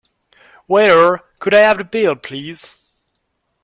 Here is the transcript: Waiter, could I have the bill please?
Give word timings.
Waiter, 0.67 1.19
could 1.37 1.53
I 1.53 1.59
have 1.59 1.77
the 1.77 1.83
bill 1.83 2.15
please? 2.15 2.75